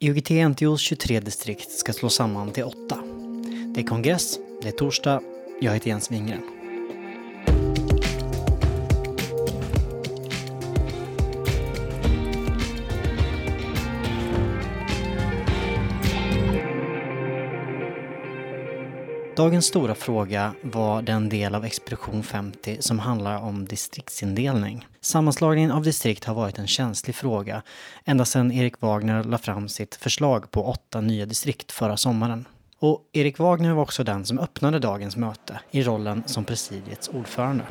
IOGT-NTOs 0.00 0.78
23 0.78 1.20
distrikt 1.20 1.70
ska 1.70 1.92
slås 1.92 2.14
samman 2.14 2.52
till 2.52 2.64
åtta. 2.64 2.98
Det 3.74 3.80
är 3.80 3.84
kongress, 3.84 4.38
det 4.62 4.68
är 4.68 4.72
torsdag, 4.72 5.20
jag 5.60 5.72
heter 5.72 5.88
Jens 5.88 6.10
Wingren. 6.10 6.55
Dagens 19.36 19.66
stora 19.66 19.94
fråga 19.94 20.54
var 20.62 21.02
den 21.02 21.28
del 21.28 21.54
av 21.54 21.64
Expedition 21.64 22.22
50 22.22 22.76
som 22.80 22.98
handlar 22.98 23.38
om 23.38 23.64
distriktsindelning. 23.64 24.86
Sammanslagningen 25.00 25.70
av 25.70 25.82
distrikt 25.82 26.24
har 26.24 26.34
varit 26.34 26.58
en 26.58 26.66
känslig 26.66 27.16
fråga 27.16 27.62
ända 28.04 28.24
sedan 28.24 28.52
Erik 28.52 28.80
Wagner 28.80 29.24
la 29.24 29.38
fram 29.38 29.68
sitt 29.68 29.94
förslag 29.94 30.50
på 30.50 30.64
åtta 30.64 31.00
nya 31.00 31.26
distrikt 31.26 31.72
förra 31.72 31.96
sommaren. 31.96 32.44
Och 32.78 33.00
Erik 33.12 33.38
Wagner 33.38 33.72
var 33.72 33.82
också 33.82 34.04
den 34.04 34.24
som 34.24 34.38
öppnade 34.38 34.78
dagens 34.78 35.16
möte 35.16 35.60
i 35.70 35.82
rollen 35.82 36.22
som 36.26 36.44
presidiets 36.44 37.08
ordförande. 37.08 37.64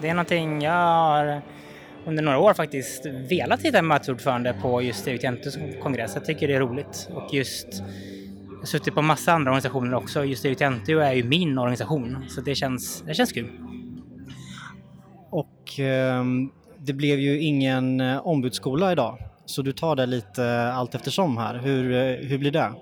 Det 0.00 0.08
är 0.08 0.14
någonting 0.14 0.62
jag 0.62 0.72
har 0.72 1.42
under 2.06 2.22
några 2.22 2.38
år 2.38 2.54
faktiskt 2.54 3.06
velat 3.06 3.62
hitta 3.62 3.82
mötesordförande 3.82 4.56
på 4.62 4.82
just 4.82 5.08
Erik 5.08 5.22
Jentus 5.22 5.58
kongress. 5.82 6.14
Jag 6.14 6.24
tycker 6.24 6.48
det 6.48 6.54
är 6.54 6.60
roligt 6.60 7.08
och 7.14 7.34
just 7.34 7.82
jag 8.60 8.62
har 8.62 8.66
suttit 8.66 8.94
på 8.94 9.02
massa 9.02 9.32
andra 9.32 9.50
organisationer 9.50 9.94
också. 9.94 10.24
Just 10.24 10.44
Eritentio 10.44 10.98
är 10.98 11.12
ju 11.12 11.24
min 11.24 11.58
organisation, 11.58 12.24
så 12.28 12.40
det 12.40 12.54
känns, 12.54 13.02
det 13.06 13.14
känns 13.14 13.32
kul. 13.32 13.50
Och 15.30 15.80
eh, 15.80 16.24
det 16.78 16.92
blev 16.92 17.18
ju 17.18 17.40
ingen 17.40 18.00
eh, 18.00 18.26
ombudsskola 18.26 18.92
idag, 18.92 19.18
så 19.46 19.62
du 19.62 19.72
tar 19.72 19.96
det 19.96 20.06
lite 20.06 20.72
allt 20.72 20.94
eftersom 20.94 21.36
här. 21.36 21.58
Hur, 21.58 21.92
eh, 21.92 22.28
hur 22.28 22.38
blir 22.38 22.50
det? 22.50 22.72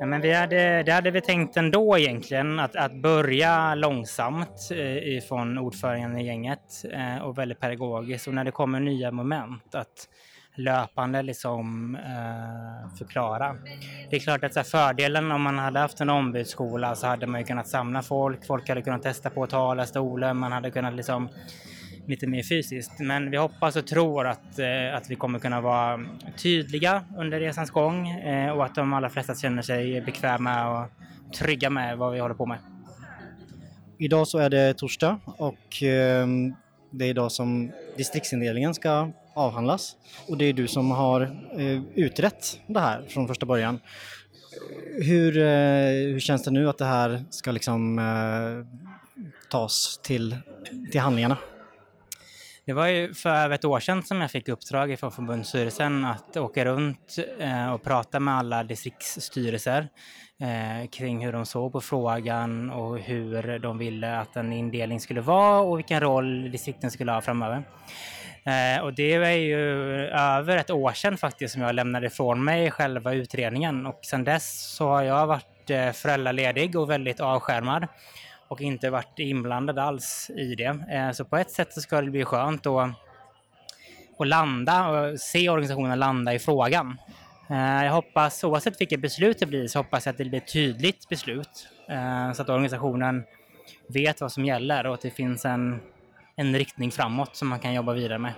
Ja, 0.00 0.06
men 0.06 0.20
vi 0.20 0.32
hade, 0.32 0.82
det 0.82 0.92
hade 0.92 1.10
vi 1.10 1.20
tänkt 1.20 1.56
ändå 1.56 1.98
egentligen, 1.98 2.58
att, 2.58 2.76
att 2.76 2.94
börja 2.94 3.74
långsamt 3.74 4.68
eh, 4.70 5.16
ifrån 5.16 5.58
ordföranden 5.58 6.20
i 6.20 6.26
gänget 6.26 6.84
eh, 6.92 7.22
och 7.22 7.38
väldigt 7.38 7.60
pedagogiskt 7.60 8.26
och 8.26 8.34
när 8.34 8.44
det 8.44 8.50
kommer 8.50 8.80
nya 8.80 9.10
moment 9.10 9.74
att 9.74 10.08
löpande 10.54 11.22
liksom 11.22 11.94
eh, 11.94 12.96
förklara. 12.98 13.56
Det 14.10 14.16
är 14.16 14.20
klart 14.20 14.44
att 14.44 14.56
här, 14.56 14.62
fördelen 14.62 15.32
om 15.32 15.42
man 15.42 15.58
hade 15.58 15.78
haft 15.78 16.00
en 16.00 16.10
ombudsskola 16.10 16.94
så 16.94 17.06
hade 17.06 17.26
man 17.26 17.40
ju 17.40 17.46
kunnat 17.46 17.68
samla 17.68 18.02
folk, 18.02 18.46
folk 18.46 18.68
hade 18.68 18.82
kunnat 18.82 19.02
testa 19.02 19.30
på 19.30 19.42
att 19.42 19.50
tala 19.50 19.86
stolen, 19.86 20.36
man 20.36 20.52
hade 20.52 20.70
kunnat 20.70 20.94
liksom 20.94 21.28
lite 22.06 22.26
mer 22.26 22.42
fysiskt. 22.42 22.98
Men 22.98 23.30
vi 23.30 23.36
hoppas 23.36 23.76
och 23.76 23.86
tror 23.86 24.26
att, 24.26 24.58
eh, 24.58 24.96
att 24.96 25.10
vi 25.10 25.16
kommer 25.16 25.38
kunna 25.38 25.60
vara 25.60 26.00
tydliga 26.42 27.04
under 27.16 27.40
resans 27.40 27.70
gång 27.70 28.08
eh, 28.08 28.52
och 28.52 28.64
att 28.64 28.74
de 28.74 28.92
allra 28.92 29.10
flesta 29.10 29.34
känner 29.34 29.62
sig 29.62 30.00
bekväma 30.00 30.80
och 30.80 30.88
trygga 31.38 31.70
med 31.70 31.98
vad 31.98 32.12
vi 32.12 32.20
håller 32.20 32.34
på 32.34 32.46
med. 32.46 32.58
Idag 33.98 34.28
så 34.28 34.38
är 34.38 34.50
det 34.50 34.74
torsdag 34.74 35.18
och 35.24 35.82
eh, 35.82 36.26
det 36.90 37.04
är 37.04 37.08
idag 37.08 37.32
som 37.32 37.72
distriktsindelningen 37.96 38.74
ska 38.74 39.10
avhandlas 39.34 39.96
och 40.28 40.36
det 40.36 40.44
är 40.44 40.52
du 40.52 40.68
som 40.68 40.90
har 40.90 41.20
eh, 41.58 41.82
utrett 41.94 42.60
det 42.66 42.80
här 42.80 43.02
från 43.08 43.28
första 43.28 43.46
början. 43.46 43.80
Hur, 45.02 45.38
eh, 45.38 46.12
hur 46.12 46.20
känns 46.20 46.42
det 46.42 46.50
nu 46.50 46.68
att 46.68 46.78
det 46.78 46.84
här 46.84 47.24
ska 47.30 47.50
liksom 47.50 47.98
eh, 47.98 48.78
tas 49.50 50.00
till, 50.02 50.36
till 50.90 51.00
handlingarna? 51.00 51.36
Det 52.70 52.72
var 52.72 52.86
ju 52.86 53.14
för 53.14 53.30
över 53.30 53.54
ett 53.54 53.64
år 53.64 53.80
sedan 53.80 54.02
som 54.02 54.20
jag 54.20 54.30
fick 54.30 54.48
uppdrag 54.48 54.98
från 54.98 55.12
förbundsstyrelsen 55.12 56.04
att 56.04 56.36
åka 56.36 56.64
runt 56.64 57.16
eh, 57.38 57.72
och 57.72 57.82
prata 57.82 58.20
med 58.20 58.34
alla 58.34 58.64
distriktsstyrelser 58.64 59.88
eh, 60.40 60.88
kring 60.90 61.24
hur 61.24 61.32
de 61.32 61.46
såg 61.46 61.72
på 61.72 61.80
frågan 61.80 62.70
och 62.70 62.98
hur 62.98 63.58
de 63.58 63.78
ville 63.78 64.18
att 64.18 64.36
en 64.36 64.52
indelning 64.52 65.00
skulle 65.00 65.20
vara 65.20 65.60
och 65.60 65.78
vilken 65.78 66.00
roll 66.00 66.50
distrikten 66.50 66.90
skulle 66.90 67.12
ha 67.12 67.20
framöver. 67.20 67.62
Eh, 68.44 68.82
och 68.82 68.94
det 68.94 69.14
är 69.14 69.30
ju 69.30 69.58
över 70.06 70.56
ett 70.56 70.70
år 70.70 70.92
sedan 70.92 71.16
faktiskt 71.16 71.52
som 71.52 71.62
jag 71.62 71.74
lämnade 71.74 72.06
ifrån 72.06 72.44
mig 72.44 72.70
själva 72.70 73.12
utredningen 73.12 73.86
och 73.86 74.00
sedan 74.02 74.24
dess 74.24 74.74
så 74.76 74.88
har 74.88 75.02
jag 75.02 75.26
varit 75.26 75.70
eh, 75.70 75.92
föräldraledig 75.92 76.76
och 76.76 76.90
väldigt 76.90 77.20
avskärmad 77.20 77.86
och 78.48 78.60
inte 78.60 78.90
varit 78.90 79.18
inblandad 79.18 79.78
alls 79.78 80.30
i 80.36 80.54
det. 80.54 80.78
Eh, 80.90 81.10
så 81.10 81.24
på 81.24 81.36
ett 81.36 81.50
sätt 81.50 81.72
så 81.72 81.80
ska 81.80 82.00
det 82.00 82.10
bli 82.10 82.24
skönt 82.24 82.66
att, 82.66 82.90
att 84.18 84.28
landa 84.28 84.88
och 84.88 85.20
se 85.20 85.48
organisationen 85.48 85.98
landa 85.98 86.34
i 86.34 86.38
frågan. 86.38 86.98
Eh, 87.50 87.84
jag 87.84 87.92
hoppas, 87.92 88.44
oavsett 88.44 88.80
vilket 88.80 89.00
beslut 89.00 89.38
det 89.38 89.46
blir, 89.46 89.68
så 89.68 89.78
hoppas 89.78 90.06
jag 90.06 90.12
att 90.12 90.18
det 90.18 90.24
blir 90.24 90.40
ett 90.40 90.52
tydligt 90.52 91.08
beslut 91.08 91.68
eh, 91.88 92.32
så 92.32 92.42
att 92.42 92.48
organisationen 92.48 93.24
vet 93.86 94.20
vad 94.20 94.32
som 94.32 94.44
gäller 94.44 94.86
och 94.86 94.94
att 94.94 95.00
det 95.00 95.10
finns 95.10 95.44
en 95.44 95.80
en 96.40 96.58
riktning 96.58 96.90
framåt 96.90 97.36
som 97.36 97.48
man 97.48 97.58
kan 97.58 97.74
jobba 97.74 97.92
vidare 97.92 98.18
med. 98.18 98.32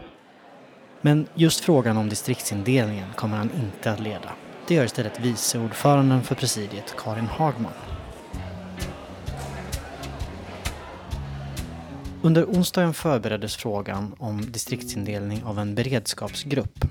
Men 1.01 1.27
just 1.35 1.61
frågan 1.61 1.97
om 1.97 2.09
distriktsindelningen 2.09 3.09
kommer 3.17 3.37
han 3.37 3.51
inte 3.55 3.93
att 3.93 4.01
leda. 4.01 4.33
Det 4.69 4.75
gör 4.75 4.85
istället 4.85 5.21
vice 5.21 5.59
ordföranden 5.59 6.23
för 6.23 6.35
presidiet, 6.35 6.95
Karin 6.99 7.27
Hagman. 7.27 7.73
Under 12.23 12.45
onsdagen 12.45 12.95
förbereddes 12.95 13.57
frågan 13.57 14.15
om 14.19 14.53
distriktsindelning 14.53 15.45
av 15.45 15.59
en 15.59 15.75
beredskapsgrupp. 15.75 16.85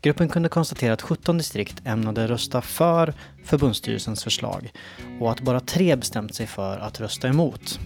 Gruppen 0.00 0.28
kunde 0.28 0.48
konstatera 0.48 0.92
att 0.92 1.02
17 1.02 1.38
distrikt 1.38 1.82
ämnade 1.84 2.26
rösta 2.28 2.62
för 2.62 3.14
förbundsstyrelsens 3.44 4.24
förslag 4.24 4.72
och 5.20 5.30
att 5.30 5.40
bara 5.40 5.60
tre 5.60 5.96
bestämt 5.96 6.34
sig 6.34 6.46
för 6.46 6.78
att 6.78 7.00
rösta 7.00 7.28
emot. 7.28 7.80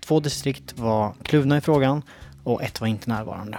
Två 0.00 0.20
distrikt 0.20 0.78
var 0.78 1.12
kluvna 1.22 1.56
i 1.56 1.60
frågan 1.60 2.02
och 2.44 2.62
ett 2.62 2.80
var 2.80 2.88
inte 2.88 3.10
närvarande. 3.10 3.58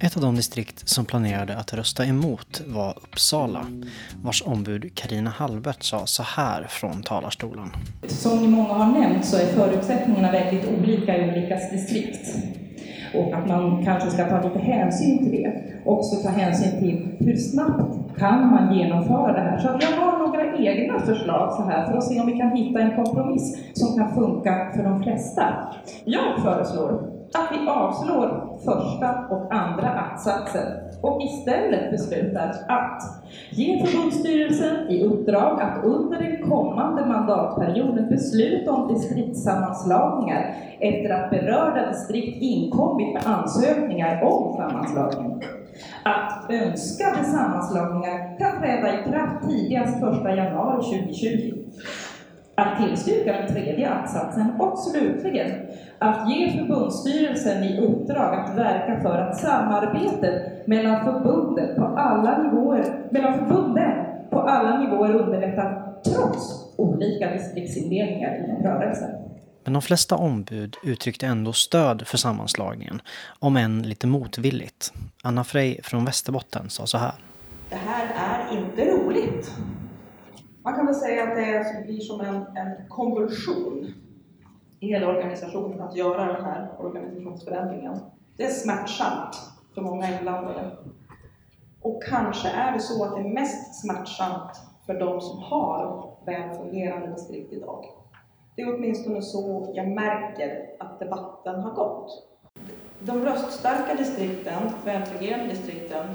Ett 0.00 0.16
av 0.16 0.22
de 0.22 0.36
distrikt 0.36 0.88
som 0.88 1.04
planerade 1.04 1.56
att 1.56 1.72
rösta 1.72 2.06
emot 2.06 2.62
var 2.66 2.98
Uppsala, 3.02 3.66
vars 4.22 4.42
ombud 4.46 4.94
Karina 4.94 5.30
Hallbert 5.30 5.82
sa 5.82 6.06
så 6.06 6.22
här 6.22 6.66
från 6.70 7.02
talarstolen. 7.02 7.70
Som 8.06 8.50
många 8.50 8.74
har 8.74 9.00
nämnt 9.00 9.26
så 9.26 9.36
är 9.36 9.46
förutsättningarna 9.46 10.32
väldigt 10.32 10.68
olika 10.68 11.18
i 11.18 11.30
olika 11.30 11.54
distrikt. 11.54 12.36
Och 13.14 13.34
att 13.34 13.48
man 13.48 13.84
kanske 13.84 14.10
ska 14.10 14.24
ta 14.24 14.42
lite 14.42 14.58
hänsyn 14.58 15.18
till 15.18 15.30
det. 15.30 15.52
Också 15.84 16.16
ta 16.16 16.28
hänsyn 16.28 16.80
till 16.80 17.08
hur 17.18 17.36
snabbt 17.36 18.18
kan 18.18 18.50
man 18.50 18.74
genomföra 18.74 19.32
det 19.32 19.40
här. 19.40 19.58
Så 19.58 19.68
jag 19.68 20.02
har 20.02 20.18
några 20.26 20.56
egna 20.56 20.98
förslag 20.98 21.52
så 21.52 21.62
här 21.62 21.86
för 21.86 21.98
att 21.98 22.04
se 22.04 22.20
om 22.20 22.26
vi 22.26 22.38
kan 22.38 22.50
hitta 22.50 22.80
en 22.80 23.04
kompromiss 23.04 23.58
som 23.72 23.98
kan 23.98 24.14
funka 24.14 24.72
för 24.76 24.82
de 24.82 25.02
flesta. 25.02 25.44
Jag 26.04 26.42
föreslår 26.42 27.11
att 27.34 27.52
vi 27.52 27.68
avslår 27.68 28.58
första 28.64 29.26
och 29.30 29.54
andra 29.54 29.88
att-satsen 29.88 30.72
och 31.02 31.22
istället 31.22 31.90
beslutar 31.90 32.54
att 32.68 33.02
ge 33.50 33.86
förbundsstyrelsen 33.86 34.88
i 34.88 35.04
uppdrag 35.04 35.60
att 35.60 35.84
under 35.84 36.18
den 36.18 36.50
kommande 36.50 37.06
mandatperioden 37.06 38.08
besluta 38.08 38.72
om 38.72 38.94
distriktssammanslagningar 38.94 40.54
efter 40.80 41.10
att 41.10 41.30
berörda 41.30 41.88
distrikt 41.90 42.42
inkommit 42.42 43.14
med 43.14 43.26
ansökningar 43.26 44.22
om 44.24 44.56
sammanslagning. 44.56 45.42
Att 46.04 46.50
önskade 46.50 47.24
sammanslagningar 47.24 48.38
kan 48.38 48.60
träda 48.60 49.00
i 49.00 49.04
kraft 49.04 49.48
tidigast 49.48 49.96
1 49.96 50.02
januari 50.36 50.82
2020 50.82 51.52
att 52.54 52.78
tillstyrka 52.78 53.32
den 53.32 53.52
tredje 53.52 53.90
att-satsen 53.90 54.60
och 54.60 54.78
slutligen 54.78 55.50
att 55.98 56.30
ge 56.30 56.58
förbundsstyrelsen 56.58 57.64
i 57.64 57.80
uppdrag 57.80 58.34
att 58.34 58.58
verka 58.58 59.00
för 59.02 59.18
att 59.18 59.36
samarbetet 59.36 60.66
mellan 60.66 61.04
förbunden 61.04 61.76
på 61.76 61.84
alla 61.84 62.42
nivåer, 62.42 62.84
mellan 63.10 63.38
förbunden 63.38 63.92
på 64.30 64.40
alla 64.40 64.78
nivåer 64.78 65.14
underlättas 65.14 66.02
trots 66.04 66.74
olika 66.76 67.30
distriktsindelningar 67.30 68.44
inom 68.44 68.62
rörelsen. 68.62 69.10
Men 69.64 69.72
de 69.72 69.82
flesta 69.82 70.16
ombud 70.16 70.76
uttryckte 70.84 71.26
ändå 71.26 71.52
stöd 71.52 72.06
för 72.06 72.18
sammanslagningen, 72.18 73.02
om 73.38 73.56
än 73.56 73.82
lite 73.82 74.06
motvilligt. 74.06 74.92
Anna 75.22 75.44
Frey 75.44 75.80
från 75.82 76.04
Västerbotten 76.04 76.70
sa 76.70 76.86
så 76.86 76.98
här. 76.98 77.12
Det 77.70 77.76
här 77.76 78.06
är 78.16 78.58
inte 78.58 78.84
roligt. 78.84 79.52
Man 80.64 80.74
kan 80.74 80.86
väl 80.86 80.94
säga 80.94 81.22
att 81.22 81.36
det 81.36 81.84
blir 81.86 82.00
som 82.00 82.20
en, 82.20 82.36
en 82.36 82.88
konvulsion 82.88 83.94
i 84.80 84.86
hela 84.86 85.08
organisationen 85.08 85.80
att 85.80 85.96
göra 85.96 86.32
den 86.32 86.44
här 86.44 86.70
organisationsförändringen. 86.78 87.98
Det 88.36 88.44
är 88.44 88.50
smärtsamt 88.50 89.36
för 89.74 89.80
många 89.82 90.18
inblandade. 90.18 90.70
Och 91.80 92.02
kanske 92.02 92.48
är 92.48 92.72
det 92.72 92.80
så 92.80 93.04
att 93.04 93.14
det 93.14 93.20
är 93.20 93.34
mest 93.34 93.80
smärtsamt 93.80 94.60
för 94.86 94.94
de 95.00 95.20
som 95.20 95.38
har 95.38 96.10
väl 96.26 96.56
fungerande 96.56 97.06
distrikt 97.06 97.52
idag. 97.52 97.84
Det 98.56 98.62
är 98.62 98.74
åtminstone 98.74 99.22
så 99.22 99.72
jag 99.74 99.88
märker 99.88 100.66
att 100.78 100.98
debatten 100.98 101.60
har 101.60 101.74
gått. 101.74 102.28
De 103.00 103.24
röststarka 103.24 103.94
distrikten, 103.94 104.62
välfungerande 104.84 105.46
distrikten, 105.46 106.06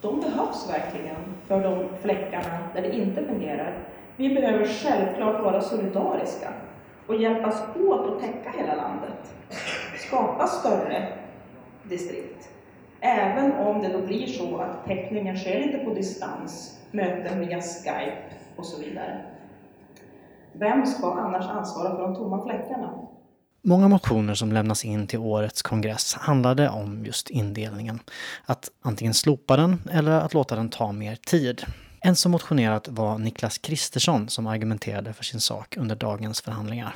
de 0.00 0.20
behövs 0.20 0.70
verkligen 0.70 1.16
för 1.46 1.62
de 1.62 1.88
fläckarna 2.02 2.58
där 2.74 2.82
det 2.82 2.96
inte 2.96 3.24
fungerar. 3.24 3.78
Vi 4.16 4.34
behöver 4.34 4.64
självklart 4.64 5.42
vara 5.42 5.60
solidariska 5.60 6.52
och 7.06 7.16
hjälpas 7.16 7.62
åt 7.88 8.06
att 8.06 8.20
täcka 8.20 8.50
hela 8.58 8.74
landet. 8.74 9.34
Skapa 9.96 10.46
större 10.46 11.08
distrikt. 11.82 12.48
Även 13.00 13.52
om 13.52 13.82
det 13.82 13.88
då 13.88 14.06
blir 14.06 14.26
så 14.26 14.56
att 14.58 14.84
täckningen 14.86 15.36
sker 15.36 15.66
lite 15.66 15.78
på 15.78 15.94
distans, 15.94 16.80
möten 16.90 17.40
via 17.40 17.60
Skype 17.60 18.22
och 18.56 18.64
så 18.64 18.82
vidare. 18.82 19.20
Vem 20.52 20.86
ska 20.86 21.12
annars 21.12 21.48
ansvara 21.48 21.96
för 21.96 22.02
de 22.02 22.14
tomma 22.14 22.44
fläckarna? 22.44 23.08
Många 23.62 23.88
motioner 23.88 24.34
som 24.34 24.52
lämnas 24.52 24.84
in 24.84 25.06
till 25.06 25.18
årets 25.18 25.62
kongress 25.62 26.14
handlade 26.14 26.68
om 26.68 27.04
just 27.04 27.30
indelningen. 27.30 28.00
Att 28.46 28.70
antingen 28.82 29.14
slopa 29.14 29.56
den 29.56 29.76
eller 29.90 30.12
att 30.12 30.34
låta 30.34 30.56
den 30.56 30.68
ta 30.68 30.92
mer 30.92 31.16
tid. 31.16 31.62
En 32.00 32.16
som 32.16 32.32
motionerat 32.32 32.88
var 32.88 33.18
Niklas 33.18 33.58
Kristersson 33.58 34.28
som 34.28 34.46
argumenterade 34.46 35.12
för 35.12 35.24
sin 35.24 35.40
sak 35.40 35.76
under 35.76 35.96
dagens 35.96 36.40
förhandlingar. 36.40 36.94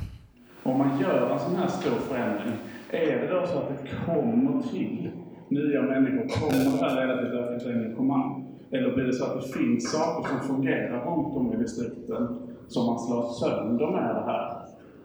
Om 0.62 0.78
man 0.78 1.00
gör 1.00 1.30
en 1.30 1.38
sån 1.38 1.56
här 1.56 1.68
stor 1.68 1.98
förändring, 2.08 2.54
är 2.90 3.18
det 3.18 3.28
då 3.28 3.46
så 3.46 3.58
att 3.58 3.68
det 3.68 3.90
kommer 4.06 4.62
till 4.62 5.10
nya 5.48 5.82
människor, 5.82 6.28
kommer 6.28 6.64
det 6.64 6.84
här 6.84 7.06
leda 7.06 7.18
till 7.18 7.26
ett 7.26 7.34
ökat 7.34 7.66
engagemang? 7.66 8.48
Eller 8.70 8.94
blir 8.94 9.04
det 9.04 9.12
så 9.12 9.24
att 9.24 9.42
det 9.42 9.48
finns 9.58 9.92
saker 9.92 10.28
som 10.28 10.40
fungerar 10.40 11.04
runt 11.04 11.36
om 11.36 11.52
i 11.52 11.56
distrikten 11.56 12.52
som 12.68 12.86
man 12.86 12.98
slår 12.98 13.32
sönder 13.32 13.90
med 13.90 14.14
det 14.14 14.24
här? 14.32 14.61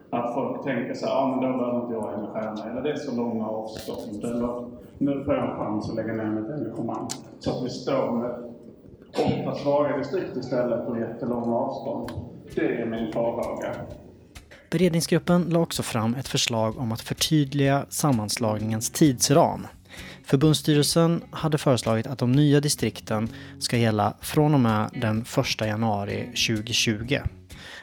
Att 0.10 0.34
folk 0.34 0.64
tänker 0.64 0.94
så 0.94 1.06
här, 1.06 1.14
ja 1.14 1.28
men 1.28 1.52
då 1.52 1.58
behöver 1.58 1.82
inte 1.82 1.94
jag 1.94 2.14
engagera 2.14 2.54
mig, 2.54 2.72
eller 2.72 2.82
det 2.82 2.92
är 2.92 2.96
så 2.96 3.16
långa 3.16 3.48
avstånd, 3.48 4.24
eller 4.24 4.68
nu 4.98 5.24
får 5.24 5.36
jag 5.36 5.50
en 5.50 5.58
chans 5.58 5.90
att 5.90 5.96
lägga 5.96 6.14
ner 6.14 6.30
mitt 6.30 6.52
engagemang. 6.52 7.08
Så 7.40 7.52
att 7.52 7.66
vi 7.66 7.70
står 7.70 8.12
med 8.12 8.48
åtta 9.12 9.56
svaga 9.56 9.98
distrikt 9.98 10.38
istället 10.38 10.88
och 10.88 11.00
jättelånga 11.00 11.56
avstånd. 11.56 12.12
Det 12.56 12.82
är 12.82 12.86
min 12.86 13.14
farhåga. 13.14 13.72
Beredningsgruppen 14.70 15.46
la 15.50 15.60
också 15.60 15.84
fram 15.84 16.16
ett 16.16 16.28
förslag 16.28 16.78
om 16.78 16.92
att 16.92 17.02
förtydliga 17.02 17.86
sammanslagningens 17.90 18.90
tidsram. 18.90 19.68
Förbundsstyrelsen 20.26 21.22
hade 21.32 21.58
föreslagit 21.58 22.08
att 22.08 22.20
de 22.20 22.32
nya 22.32 22.60
distrikten 22.60 23.30
ska 23.60 23.78
gälla 23.78 24.14
från 24.22 24.54
och 24.54 24.60
med 24.60 24.90
den 25.02 25.26
1 25.62 25.68
januari 25.68 26.24
2020. 26.48 27.18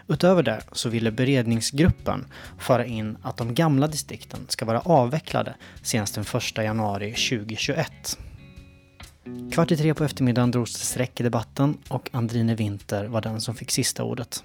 Utöver 0.09 0.43
det 0.43 0.63
så 0.73 0.89
ville 0.89 1.11
beredningsgruppen 1.11 2.27
föra 2.59 2.85
in 2.85 3.17
att 3.23 3.37
de 3.37 3.55
gamla 3.55 3.87
distrikten 3.87 4.41
ska 4.49 4.65
vara 4.65 4.81
avvecklade 4.81 5.55
senast 5.83 6.15
den 6.15 6.25
1 6.35 6.57
januari 6.57 7.11
2021. 7.11 8.19
Kvart 9.53 9.73
i 9.73 9.77
tre 9.77 9.95
på 9.95 10.05
eftermiddagen 10.05 10.51
drogs 10.51 10.73
det 10.73 10.87
streck 10.87 11.21
i 11.21 11.23
debatten 11.23 11.79
och 11.89 12.11
Andrine 12.13 12.55
Winter 12.55 13.05
var 13.05 13.21
den 13.21 13.41
som 13.41 13.55
fick 13.55 13.71
sista 13.71 14.05
ordet. 14.05 14.45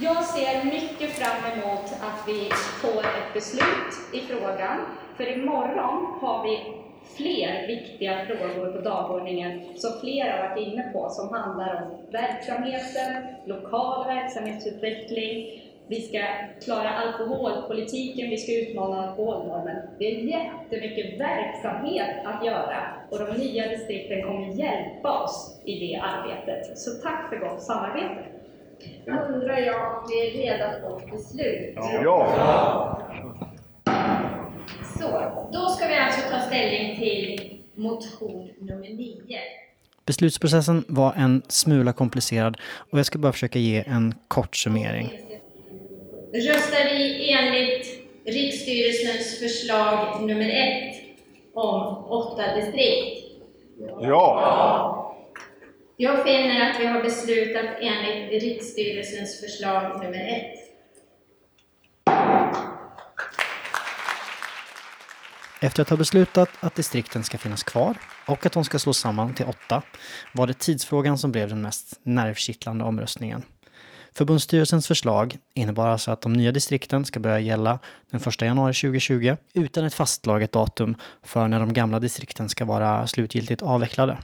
Jag 0.00 0.24
ser 0.24 0.64
mycket 0.64 1.10
fram 1.10 1.52
emot 1.52 1.92
att 2.00 2.28
vi 2.28 2.50
får 2.80 3.00
ett 3.00 3.34
beslut 3.34 4.14
i 4.14 4.20
frågan, 4.20 4.80
för 5.16 5.38
imorgon 5.38 6.18
har 6.20 6.42
vi 6.42 6.74
fler 7.16 7.66
viktiga 7.66 8.26
frågor 8.26 8.72
på 8.72 8.80
dagordningen 8.80 9.60
som 9.76 10.00
flera 10.00 10.32
har 10.32 10.48
varit 10.48 10.66
inne 10.66 10.82
på, 10.82 11.08
som 11.10 11.28
handlar 11.28 11.82
om 11.82 12.12
verksamheten, 12.12 13.34
lokal 13.44 14.06
verksamhetsutveckling, 14.06 15.62
vi 15.86 16.00
ska 16.00 16.22
klara 16.64 16.90
alkoholpolitiken, 16.90 18.30
vi 18.30 18.36
ska 18.38 18.52
utmana 18.52 19.08
alkoholnormen. 19.08 19.76
Det 19.98 20.04
är 20.04 20.24
jättemycket 20.24 21.20
verksamhet 21.20 22.16
att 22.24 22.46
göra 22.46 22.94
och 23.10 23.18
de 23.18 23.38
nya 23.38 23.68
distrikten 23.68 24.22
kommer 24.22 24.46
hjälpa 24.46 25.22
oss 25.22 25.60
i 25.64 25.78
det 25.78 26.00
arbetet. 26.02 26.78
Så 26.78 26.90
tack 26.90 27.28
för 27.28 27.36
gott 27.36 27.62
samarbete! 27.62 28.37
Undrar 29.06 29.58
jag 29.58 30.02
om 30.02 30.08
vi 30.10 30.26
är 30.26 30.30
redo 30.32 30.64
att 30.64 31.02
ett 31.02 31.10
beslut? 31.10 31.74
Ja! 32.04 33.02
Så, 34.98 35.08
då 35.52 35.68
ska 35.68 35.88
vi 35.88 35.94
alltså 35.94 36.30
ta 36.30 36.40
ställning 36.40 36.96
till 36.96 37.60
motion 37.74 38.50
nummer 38.60 38.88
9. 38.88 39.38
Beslutsprocessen 40.06 40.84
var 40.88 41.12
en 41.16 41.42
smula 41.48 41.92
komplicerad 41.92 42.56
och 42.90 42.98
jag 42.98 43.06
ska 43.06 43.18
bara 43.18 43.32
försöka 43.32 43.58
ge 43.58 43.84
en 43.86 44.14
kort 44.28 44.56
summering. 44.56 45.20
Röstar 46.34 46.84
vi 46.84 47.32
enligt 47.32 47.86
Riksstyrelsens 48.24 49.38
förslag 49.38 50.22
nummer 50.22 50.48
1 50.48 50.94
om 51.54 52.04
åtta 52.04 52.42
distrikt? 52.56 53.24
Ja! 54.00 54.97
Jag 56.00 56.24
finner 56.24 56.70
att 56.70 56.80
vi 56.80 56.86
har 56.86 57.02
beslutat 57.02 57.66
enligt 57.80 58.42
Riksstyrelsens 58.42 59.40
förslag 59.40 60.04
nummer 60.04 60.28
ett. 60.28 60.58
Efter 65.60 65.82
att 65.82 65.90
ha 65.90 65.96
beslutat 65.96 66.48
att 66.60 66.74
distrikten 66.74 67.24
ska 67.24 67.38
finnas 67.38 67.62
kvar 67.62 67.96
och 68.26 68.46
att 68.46 68.52
de 68.52 68.64
ska 68.64 68.78
slås 68.78 68.98
samman 68.98 69.34
till 69.34 69.46
åtta 69.46 69.82
var 70.32 70.46
det 70.46 70.58
tidsfrågan 70.58 71.18
som 71.18 71.32
blev 71.32 71.48
den 71.48 71.62
mest 71.62 72.00
nervkittlande 72.02 72.84
omröstningen. 72.84 73.42
Förbundsstyrelsens 74.12 74.88
förslag 74.88 75.36
innebar 75.54 75.88
alltså 75.88 76.10
att 76.10 76.20
de 76.20 76.32
nya 76.32 76.52
distrikten 76.52 77.04
ska 77.04 77.20
börja 77.20 77.40
gälla 77.40 77.78
den 78.10 78.20
1 78.20 78.42
januari 78.42 78.74
2020 78.74 79.36
utan 79.54 79.84
ett 79.84 79.94
fastslaget 79.94 80.52
datum 80.52 80.96
för 81.22 81.48
när 81.48 81.60
de 81.60 81.72
gamla 81.72 82.00
distrikten 82.00 82.48
ska 82.48 82.64
vara 82.64 83.06
slutgiltigt 83.06 83.62
avvecklade. 83.62 84.18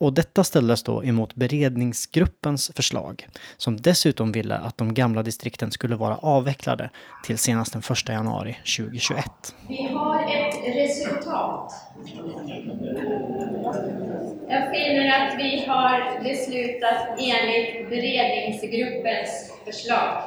Och 0.00 0.12
detta 0.12 0.44
ställdes 0.44 0.82
då 0.82 1.04
emot 1.04 1.34
beredningsgruppens 1.34 2.70
förslag, 2.74 3.26
som 3.56 3.76
dessutom 3.76 4.32
ville 4.32 4.54
att 4.54 4.78
de 4.78 4.94
gamla 4.94 5.22
distrikten 5.22 5.70
skulle 5.70 5.96
vara 5.96 6.16
avvecklade 6.16 6.90
till 7.24 7.38
senast 7.38 7.72
den 7.72 7.82
1 7.90 8.08
januari 8.08 8.56
2021. 8.78 9.24
Vi 9.68 9.82
har 9.82 10.22
ett 10.22 10.54
resultat. 10.76 11.72
Jag 14.48 14.70
finner 14.70 15.26
att 15.26 15.38
vi 15.38 15.64
har 15.66 16.22
beslutat 16.22 17.08
enligt 17.18 17.90
beredningsgruppens 17.90 19.52
förslag. 19.64 20.22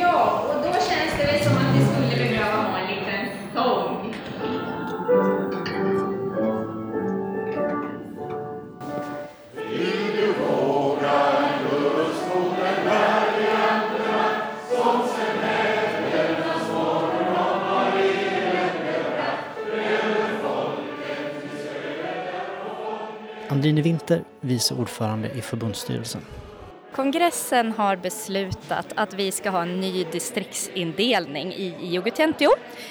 Ja, 0.00 0.57
Andrine 23.68 23.82
Winter, 23.82 24.24
vice 24.40 24.74
ordförande 24.74 25.30
i 25.30 25.40
förbundsstyrelsen. 25.40 26.20
Kongressen 26.94 27.72
har 27.72 27.96
beslutat 27.96 28.86
att 28.94 29.14
vi 29.14 29.32
ska 29.32 29.50
ha 29.50 29.62
en 29.62 29.80
ny 29.80 30.04
distriktsindelning 30.04 31.52
i 31.52 31.74
IOGT-NTO. 31.80 32.50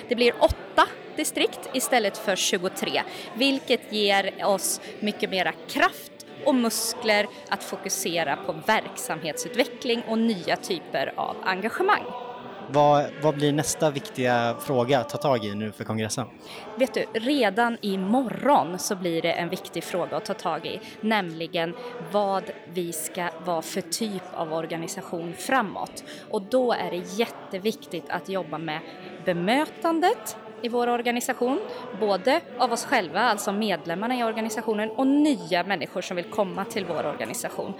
Det 0.09 0.15
blir 0.15 0.33
åtta 0.39 0.87
distrikt 1.15 1.69
istället 1.73 2.17
för 2.17 2.35
23, 2.35 3.01
vilket 3.35 3.93
ger 3.93 4.45
oss 4.45 4.81
mycket 4.99 5.29
mera 5.29 5.51
kraft 5.51 6.11
och 6.45 6.55
muskler 6.55 7.27
att 7.49 7.63
fokusera 7.63 8.35
på 8.35 8.55
verksamhetsutveckling 8.67 10.03
och 10.07 10.17
nya 10.17 10.55
typer 10.55 11.13
av 11.15 11.35
engagemang. 11.43 12.26
Vad, 12.69 13.05
vad 13.21 13.35
blir 13.35 13.53
nästa 13.53 13.91
viktiga 13.91 14.55
fråga 14.59 14.99
att 14.99 15.09
ta 15.09 15.17
tag 15.17 15.45
i 15.45 15.55
nu 15.55 15.71
för 15.71 15.83
kongressen? 15.83 16.27
Vet 16.75 16.93
du, 16.93 17.05
redan 17.13 17.77
imorgon 17.81 18.79
så 18.79 18.95
blir 18.95 19.21
det 19.21 19.31
en 19.31 19.49
viktig 19.49 19.83
fråga 19.83 20.17
att 20.17 20.25
ta 20.25 20.33
tag 20.33 20.65
i, 20.65 20.79
nämligen 21.01 21.75
vad 22.11 22.43
vi 22.73 22.93
ska 22.93 23.29
vara 23.45 23.61
för 23.61 23.81
typ 23.81 24.23
av 24.33 24.53
organisation 24.53 25.33
framåt. 25.33 26.03
Och 26.29 26.41
då 26.41 26.73
är 26.73 26.91
det 26.91 27.19
jätteviktigt 27.19 28.09
att 28.09 28.29
jobba 28.29 28.57
med 28.57 28.79
bemötandet 29.25 30.37
i 30.61 30.69
vår 30.69 30.87
organisation, 30.87 31.59
både 31.99 32.41
av 32.57 32.73
oss 32.73 32.85
själva, 32.85 33.19
alltså 33.19 33.51
medlemmarna 33.51 34.17
i 34.17 34.23
organisationen, 34.23 34.89
och 34.89 35.07
nya 35.07 35.63
människor 35.63 36.01
som 36.01 36.15
vill 36.15 36.25
komma 36.25 36.65
till 36.65 36.85
vår 36.85 37.05
organisation. 37.05 37.73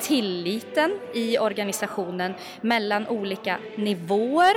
Tilliten 0.00 0.98
i 1.14 1.38
organisationen 1.38 2.34
mellan 2.60 3.08
olika 3.08 3.58
nivåer, 3.76 4.54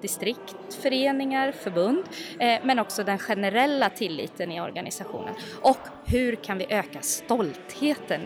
distrikt, 0.00 0.74
föreningar, 0.82 1.52
förbund, 1.52 2.04
eh, 2.38 2.60
men 2.64 2.78
också 2.78 3.04
den 3.04 3.18
generella 3.18 3.90
tilliten 3.90 4.52
i 4.52 4.60
organisationen. 4.60 5.34
Och 5.60 5.78
hur 6.04 6.34
kan 6.34 6.58
vi 6.58 6.66
öka 6.68 7.00
stoltheten 7.00 8.20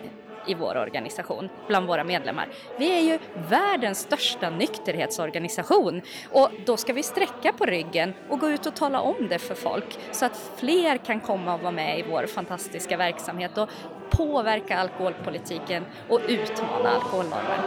i 0.47 0.55
vår 0.55 0.77
organisation, 0.77 1.49
bland 1.69 1.87
våra 1.87 2.05
medlemmar. 2.05 2.49
Vi 2.79 2.99
är 2.99 3.13
ju 3.13 3.19
världens 3.49 4.01
största 4.01 4.51
nykterhetsorganisation 4.51 6.03
och 6.31 6.51
då 6.67 6.77
ska 6.77 6.93
vi 6.93 7.03
sträcka 7.03 7.53
på 7.53 7.65
ryggen 7.65 8.15
och 8.29 8.41
gå 8.41 8.51
ut 8.51 8.67
och 8.67 8.75
tala 8.75 9.01
om 9.01 9.29
det 9.29 9.39
för 9.39 9.55
folk 9.55 9.99
så 10.13 10.27
att 10.27 10.51
fler 10.57 10.97
kan 10.97 11.21
komma 11.21 11.55
och 11.55 11.61
vara 11.61 11.73
med 11.73 11.99
i 11.99 12.05
vår 12.11 12.27
fantastiska 12.27 12.97
verksamhet 12.97 13.59
och 13.59 13.69
påverka 14.11 14.79
alkoholpolitiken 14.79 15.85
och 16.09 16.21
utmana 16.29 16.89
alkoholnormen. 16.89 17.61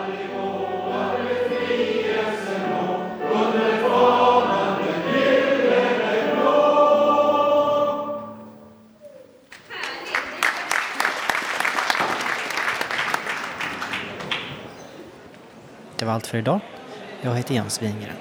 Det 15.99 16.05
var 16.05 16.13
allt 16.13 16.27
för 16.27 16.37
idag. 16.37 16.59
Jag 17.21 17.35
heter 17.35 17.53
Jens 17.53 17.81
Wingren. 17.81 18.15